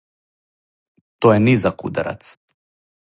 То 1.25 1.33
је 1.35 1.43
низак 1.43 1.85
ударац. 1.91 2.33